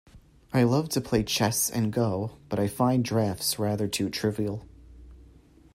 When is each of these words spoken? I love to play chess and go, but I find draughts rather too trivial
I 0.51 0.63
love 0.63 0.89
to 0.89 0.99
play 0.99 1.21
chess 1.23 1.69
and 1.69 1.93
go, 1.93 2.39
but 2.49 2.57
I 2.57 2.67
find 2.67 3.05
draughts 3.05 3.59
rather 3.59 3.87
too 3.87 4.09
trivial 4.09 4.67